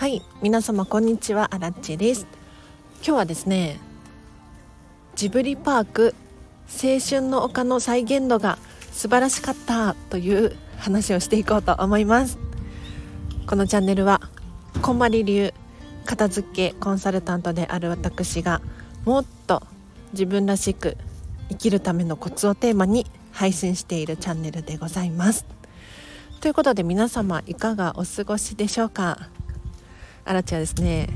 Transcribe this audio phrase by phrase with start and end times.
[0.00, 1.54] はい皆様こんにちは。
[1.54, 2.26] アラッチです。
[3.04, 3.78] 今日はですね
[5.14, 6.14] ジブリパーク
[6.82, 8.56] 青春の丘の再現度が
[8.92, 12.38] 素晴らしかったという話をしていこうと思います。
[13.46, 14.22] このチャンネルは
[14.80, 15.52] こんまり流
[16.06, 18.62] 片付けコンサルタントである私が
[19.04, 19.62] もっと
[20.14, 20.96] 自分らしく
[21.50, 25.44] 生きるためのコツをテーマに配信しているチャンネルでございます。
[26.40, 29.28] ということで皆様いかがお過ごしでしょうか？
[30.30, 31.08] あらちはですね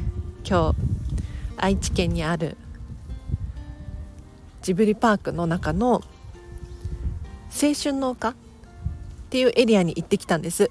[0.45, 0.77] 今日
[1.56, 2.56] 愛知県にある
[4.62, 6.02] ジブリパークの中の
[7.52, 8.34] 青春の丘っ
[9.30, 10.69] ていうエリアに行ってきたんです。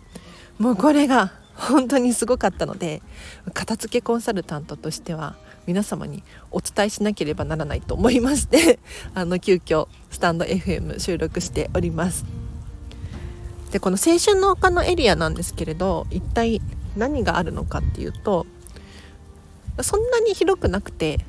[0.59, 3.01] もうこれが本当にすごかったので
[3.53, 8.77] 片付けコンサルタントとしては皆様にお伝えしなければならないと思いまして
[9.15, 12.25] あの急遽スタンド FM 収録しております。
[13.71, 16.61] でこの青春の丘のエリアなんですけれど一体
[16.95, 18.45] 何があるのかっていうと
[19.81, 21.19] そんなに広くなくて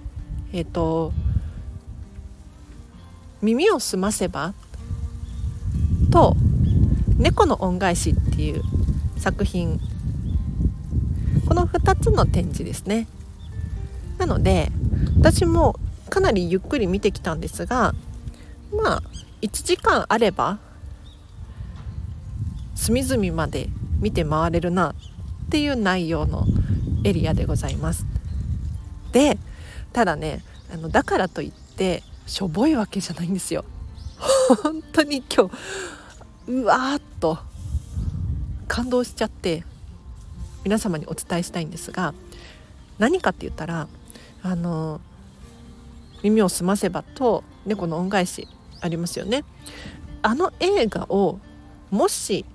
[0.52, 1.12] えっ、ー、と
[3.42, 4.54] 耳をすませば
[6.10, 6.36] と
[7.18, 8.62] 猫の恩返しっていう
[9.16, 9.80] 作品。
[11.46, 13.06] この2つの展示ですね。
[14.18, 14.70] なので
[15.18, 17.94] 私もかなりゆっくり見てきたんですが
[18.72, 19.02] まあ
[19.42, 20.58] 1時間あれば
[22.74, 23.68] 隅々まで
[24.00, 24.94] 見て回れるな。
[25.46, 26.46] っていう内容の
[27.04, 28.06] エリアでございます。
[29.12, 29.38] で
[29.92, 30.42] ただね
[30.72, 33.64] あのだからといってしょぼいわけじゃないんですよ。
[34.62, 35.50] 本当に今日
[36.48, 37.38] うわーっと
[38.66, 39.64] 感動しちゃって
[40.64, 42.14] 皆様にお伝えしたいんですが
[42.98, 43.88] 何かって言ったら
[44.42, 45.00] あの
[46.22, 48.48] 耳をすませばと猫の恩返し
[48.80, 49.44] ありますよね。
[50.22, 51.38] あの映画を
[51.90, 52.46] もし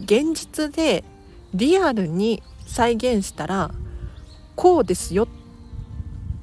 [0.00, 1.04] 現実で
[1.54, 3.70] リアルに再現したら
[4.56, 5.28] こうですよっ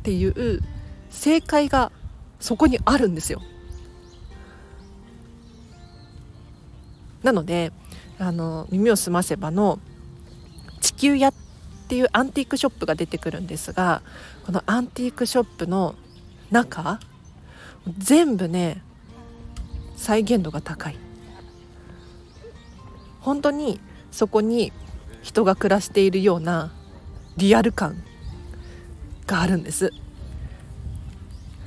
[0.04, 0.62] ていう
[1.10, 1.92] 正解が
[2.40, 3.42] そこにあるんですよ。
[7.24, 7.72] なので
[8.18, 9.80] あの耳をすませばの
[10.80, 11.34] 地球屋っ
[11.88, 14.02] ていうアンティークショップが出てくるんですが
[14.46, 15.96] このアンティークショップの
[16.52, 17.00] 中
[17.98, 18.82] 全部ね
[19.96, 20.98] 再現度が高い
[23.20, 23.80] 本当に
[24.12, 24.72] そこに
[25.22, 26.72] 人が暮らしているような
[27.38, 28.04] リアル感
[29.28, 29.92] があるんです。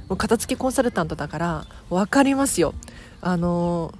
[0.09, 2.75] もう片付けコンサルタントだから分かりますよ。
[3.21, 3.95] あの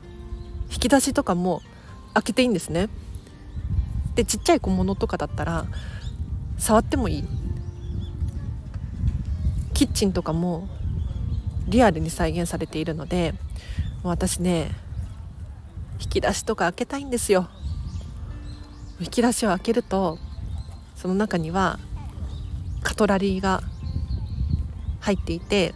[0.71, 1.63] 引き出しとかも
[2.15, 2.89] 開けていいんですね。
[4.15, 5.67] でちっちゃい小物とかだったら
[6.59, 7.25] 触ってもいい。
[9.75, 10.69] キッチンとかも
[11.67, 13.35] リアルに再現されているので
[14.03, 14.71] 私ね
[15.99, 17.49] 引き出しとか開けたいんですよ。
[19.03, 20.19] 引き出しを開けると
[20.97, 21.79] その中には
[22.83, 23.63] カトラリーが
[25.01, 25.75] 入っていて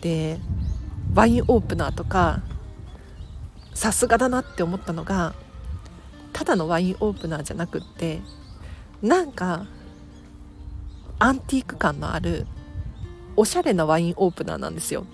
[0.00, 0.38] で
[1.14, 2.42] ワインオープナーとか
[3.74, 5.34] さすがだなって思ったのが
[6.32, 8.20] ただのワインオープナーじゃなくって
[9.02, 9.66] なんか
[11.18, 12.46] アンティーク感のある
[13.36, 15.06] おしゃれなワインオープナーなんですよ。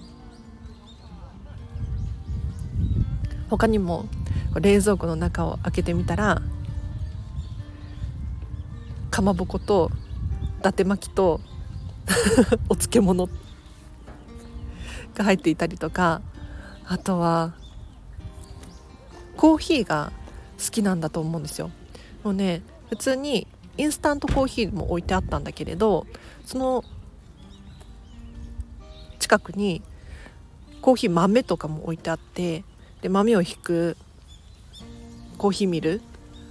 [3.49, 4.07] 他にも
[4.61, 6.43] 冷蔵庫の中を開けてみたら
[9.17, 9.91] かまぼこと
[10.59, 11.41] 伊達巻きと
[12.69, 13.31] お漬物
[15.15, 16.21] が入っていたりとか
[16.85, 17.55] あとは
[19.39, 20.13] コーヒーが
[20.63, 21.71] 好きなんだと思うんですよ。
[22.25, 22.61] もうね
[22.91, 23.47] 普通に
[23.79, 26.07] インスタントコーヒーも置いてあったんだけれど
[26.45, 26.85] その
[29.19, 29.81] 近くに
[30.83, 32.65] コーヒー豆とかも置いてあって
[33.01, 33.97] で豆をひく
[35.39, 36.03] コーヒーミル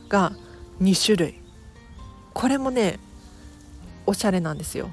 [0.10, 0.34] が
[0.82, 1.45] 2種類
[2.36, 3.00] これもね
[4.06, 4.90] おしゃれなんですよ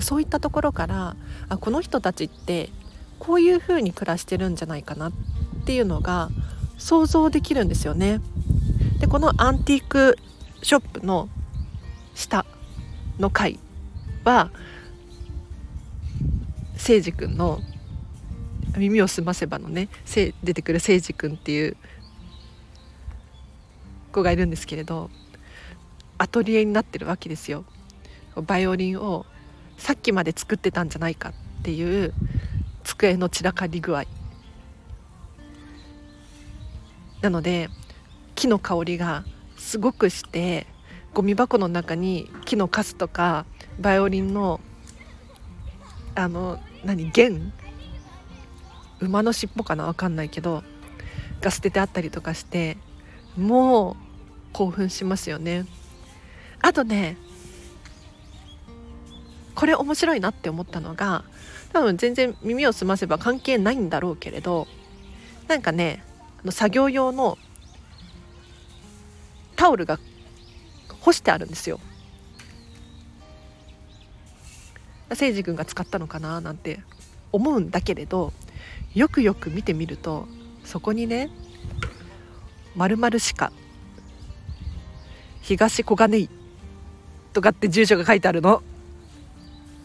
[0.00, 1.16] そういったところから
[1.50, 2.70] あこの人たちって
[3.18, 5.12] こういう風に暮らしてるんじゃないかなっ
[5.66, 6.30] ていうのが
[6.78, 8.20] 想像できるんですよね。
[8.98, 10.18] でこのアンティーク
[10.62, 11.28] ショップの
[12.14, 12.44] 下
[13.20, 13.58] の階
[14.24, 14.50] は
[16.72, 17.60] 誠司君の
[18.76, 19.88] 耳をすませばのね
[20.42, 21.76] 出てくる誠司君っていう
[24.14, 25.10] 子がいるんですけれど
[26.18, 27.64] アトリエになってるわけですよ。
[28.36, 29.26] バイオリンを
[29.76, 31.32] さっきまで作ってたんじゃないかっ
[31.62, 32.14] ていう
[32.84, 34.04] 机の散らかり具合。
[37.20, 37.68] なので
[38.34, 39.24] 木の香りが
[39.56, 40.66] すごくして
[41.14, 43.46] ゴミ箱の中に木のカスとか
[43.80, 44.60] バイオリンの
[46.14, 47.52] あの何弦？
[49.00, 49.86] 馬の尻尾かな？
[49.86, 50.62] 分かんないけど
[51.40, 52.76] が捨ててあったりとかして
[53.36, 54.03] もう
[54.54, 55.66] 興奮しますよね。
[56.62, 57.18] あとね
[59.54, 61.24] これ面白いなって思ったのが
[61.72, 64.66] 多分全然耳を澄ませば関係ないんだろうけれど
[65.46, 66.02] なんかね
[66.42, 67.36] あの作業用の
[69.56, 69.98] タオルが
[71.00, 71.80] 干してあるんですよ。
[75.10, 76.80] 誠司君が使ったのかななんて
[77.30, 78.32] 思うんだけれど
[78.94, 80.26] よくよく見てみると
[80.64, 81.30] そこにね
[82.74, 83.52] 「まる鹿
[85.44, 86.30] 東小金井」
[87.34, 88.62] とかって住所が書いてあるの。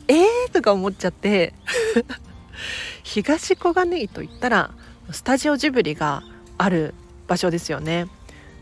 [0.07, 0.51] えー？
[0.53, 1.53] とか思っちゃって
[3.03, 4.71] 東小金井といったら
[5.11, 6.23] スタジオジブリが
[6.57, 6.93] ある
[7.27, 8.07] 場所ですよね。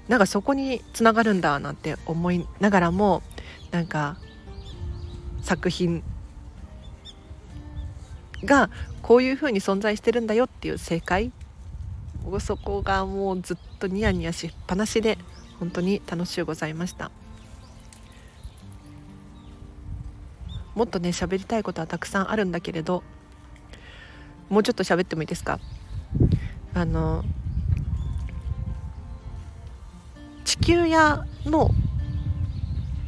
[0.07, 3.21] なんかそこにつながるんだなんて思いながらも
[3.71, 4.17] なんか
[5.41, 6.03] 作品
[8.43, 8.69] が
[9.03, 11.31] こういうふうに存在してるんだよっていう正解
[12.39, 15.17] そこがもうずっとニヤニヤしっぱなしで
[15.59, 17.11] 本当に楽しゅうございました。
[20.75, 23.01] もっとね喋りたいことはたくさんあるんだけれど
[24.47, 25.59] もうちょっと喋ってもいいですか？
[26.75, 27.25] あの
[30.45, 31.71] 地球屋の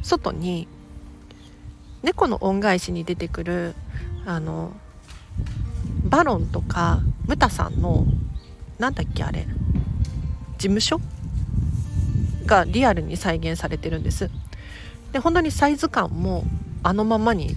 [0.02, 0.66] 外に
[2.02, 3.76] 猫の恩返しに出てくる
[4.26, 4.72] あの
[6.04, 8.04] バロンとかムタさんの
[8.78, 9.46] なんだっけあれ
[10.58, 11.00] 事務所？
[12.50, 14.28] がリアルに再現されてるんです。
[15.12, 16.44] で本当にサイズ感も
[16.82, 17.54] あのままに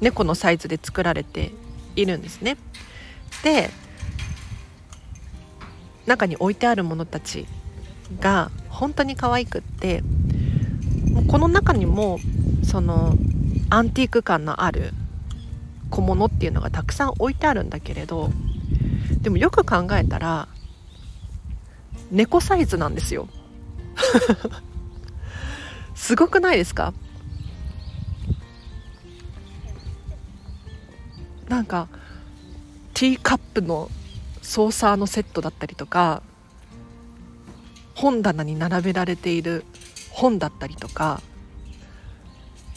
[0.00, 1.52] 猫のサイズで作られて
[1.94, 2.56] いるんですね。
[3.44, 3.70] で
[6.06, 7.46] 中に置いてあるものたち
[8.20, 10.02] が本当に可愛くって
[11.28, 12.18] この中にも
[12.64, 13.16] その
[13.70, 14.92] アンティーク感のある
[15.90, 18.30] 小物っていうのがたくさん置いてあるんだけれど
[19.22, 20.48] でもよく考えたら
[22.10, 23.28] 猫サイズなんですよ。
[25.94, 26.92] すごくないですか？
[31.48, 31.88] なんか
[32.94, 33.90] ティーカップの
[34.42, 36.22] ソーサーのセットだったりとか
[37.94, 39.64] 本棚に並べられている
[40.10, 41.22] 本だったりとか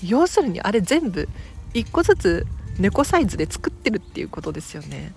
[0.03, 1.27] 要するにあれ全部
[1.73, 2.47] 1個ずつ
[2.77, 5.13] 猫サイズで作ってるっていうことですよね。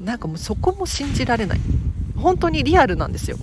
[0.00, 1.60] なんかもうそこも信じられない。
[2.16, 3.36] 本当にリアルなんですよ。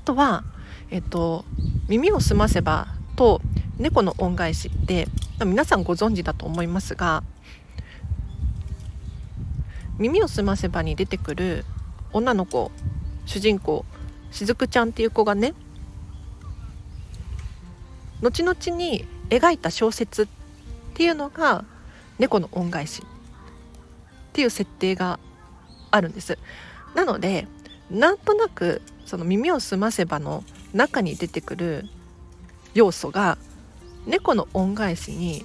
[0.00, 0.44] あとは
[0.90, 1.44] えっと
[1.86, 2.86] 耳をすませば
[3.16, 3.42] と
[3.76, 5.06] 猫の恩返しって
[5.44, 7.22] 皆さんご存知だと思いますが
[9.98, 11.66] 耳をすませばに出てくる
[12.14, 12.72] 女の子
[13.26, 13.84] 主人公
[14.30, 15.52] しずくちゃんっていう子がね
[18.22, 20.26] 後々に描いた小説っ
[20.94, 21.66] ていうのが
[22.18, 25.20] 猫の恩返しっていう設定が
[25.90, 26.38] あるんです。
[26.94, 27.46] なので
[27.90, 31.86] なんとなくその耳をすませばの中に出てくる
[32.74, 33.36] 要素が
[34.06, 35.44] 猫の恩返しに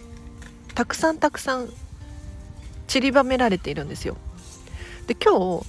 [0.75, 1.69] たくさんたくさん
[2.87, 4.17] 散りばめられているんですよ。
[5.07, 5.65] で今日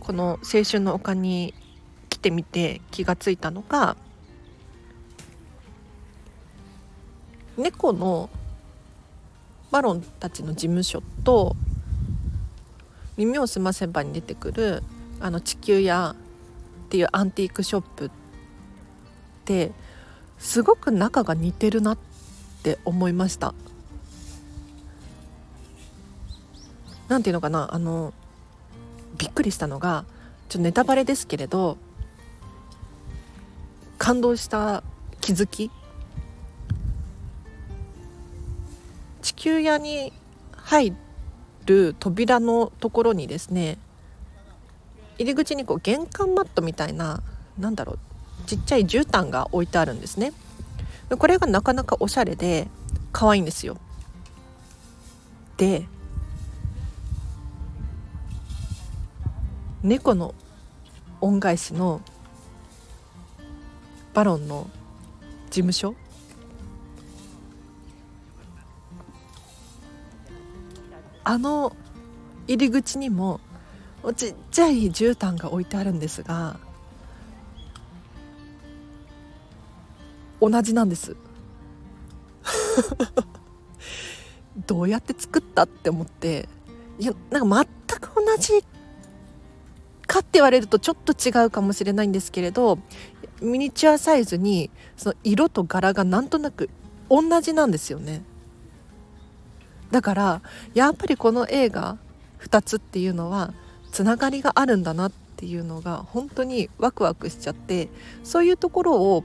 [0.00, 1.54] この青春の丘に
[2.10, 3.96] 来てみて気がついたのが
[7.56, 8.28] 猫の
[9.70, 11.56] バロンたちの事務所と
[13.16, 14.82] 耳をすませばに出てくる
[15.20, 16.14] あの地球屋
[16.86, 18.10] っていうアンティークショップっ
[19.44, 19.72] て
[20.38, 21.98] すごく仲が似てるなっ
[22.62, 23.54] て思いました。
[27.08, 28.14] なんていうのかなあの
[29.18, 30.04] びっくりしたのが
[30.48, 31.76] ちょっとネタバレですけれど
[33.98, 34.82] 感動した
[35.20, 35.70] 気づき
[39.22, 40.12] 地球屋に
[40.52, 40.94] 入
[41.66, 43.78] る扉のところにですね
[45.18, 47.22] 入り口にこう玄関マットみたいな
[47.58, 47.98] なんだろう
[48.46, 50.32] ちっちゃい絨毯が置いてあるんですね。
[51.10, 52.68] これがなかなかおしゃれで
[53.12, 53.76] 可愛いんですよ。
[55.56, 55.86] で
[59.82, 60.34] 猫の
[61.20, 62.00] 恩返しの
[64.14, 64.68] バロンの
[65.50, 65.94] 事務所？
[71.22, 71.74] あの
[72.46, 73.40] 入り口にも
[74.12, 76.58] ちっちゃい絨毯が置いてあるんですが
[80.40, 81.16] 同じなんです。
[84.66, 86.48] どうやって作ったって思って
[86.98, 88.64] いやなんか全く同じ
[90.06, 92.78] かって言われるとちょっと違うかもしれないんですけれど
[93.40, 96.70] ミニチュアサイズにその色と柄がなんとなく
[97.08, 98.22] 同じなんですよね。
[99.90, 100.42] だから
[100.74, 101.98] やっぱりこの映画
[102.40, 103.54] 2つっていうのは
[103.94, 107.88] つながりがあるんだなっていうのが本当にワクワクしちゃって
[108.24, 109.22] そういうところを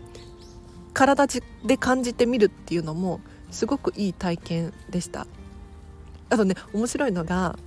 [0.93, 1.25] 体
[1.65, 5.25] で感じてみるっていうのもすごくいい体験でした。
[6.29, 7.57] あとね面白いのが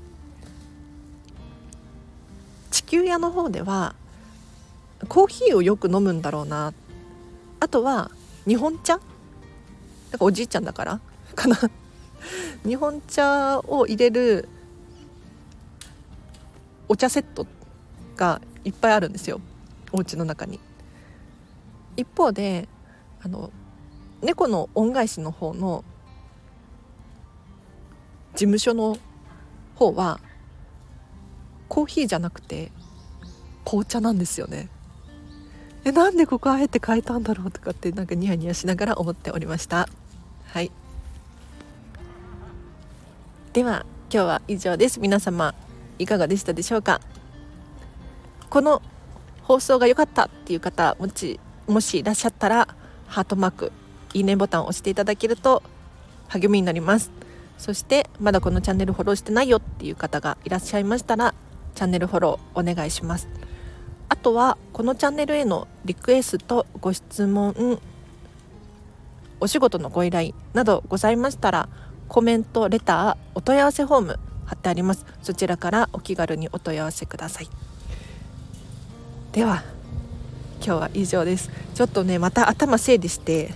[2.70, 3.96] 地球屋の方では
[5.08, 6.72] コーヒーをよく飲むんだろうな。
[7.58, 8.12] あとは
[8.46, 8.98] 日本茶？
[8.98, 9.00] な
[10.16, 11.00] んかおじいちゃんだから？
[11.34, 11.58] かな。
[12.64, 14.48] 日本茶を入れる
[16.92, 17.46] お茶セット
[18.16, 19.40] がいっぱいあるんですよ。
[19.92, 20.60] お家の中に。
[21.96, 22.68] 一方で
[23.22, 23.50] あの
[24.20, 25.84] 猫の恩返しの方の
[28.34, 28.98] 事務所の
[29.74, 30.20] 方は
[31.68, 32.70] コーヒーじゃなくて
[33.64, 34.68] 紅茶なんですよね。
[35.86, 39.88] えなんでここあえて変えたんだろうとかってなんかニヤニヤしながら思っておりました。
[40.44, 40.70] はい。
[43.54, 45.00] では今日は以上です。
[45.00, 45.54] 皆様
[45.98, 47.00] いかがでしたでしょうか？
[48.50, 48.82] この
[49.42, 52.68] 放送が良かったっていう方もしもしいらっしゃったら
[53.06, 53.72] ハートマーク
[54.14, 55.62] いいねボタンを押していただけると
[56.28, 57.10] 励みになります。
[57.58, 61.34] そしてまだこのチャンネルフォローしてないよっていう方がいらっしゃいましたら
[61.74, 63.28] チャンネルフォローお願いします。
[64.08, 67.80] あとはこのチャンネルへのリクエストご質問
[69.40, 71.68] お仕事のご依頼などございましたら
[72.08, 74.18] コメントレターお問い合わせフォーム
[74.52, 75.06] 貼ってあります。
[75.22, 77.48] そちらからお気軽にお問い合わせください。
[79.32, 79.62] では
[80.56, 81.50] 今日は以上です。
[81.74, 83.54] ちょっとねまた頭整理して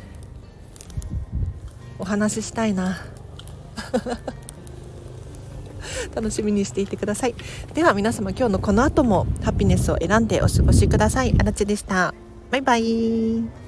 [1.99, 2.99] お話ししたいな。
[6.15, 7.35] 楽しみにしていてください。
[7.75, 11.35] では皆様今日のこの後もハピネスを選んでお過ごしください。
[11.39, 12.15] あらちでした。
[12.51, 13.66] バイバイ。